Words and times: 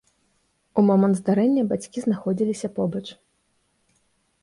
У 0.81 0.83
момант 0.87 1.15
здарэння 1.19 1.63
бацькі 1.73 2.05
знаходзіліся 2.07 2.67
побач. 2.81 3.07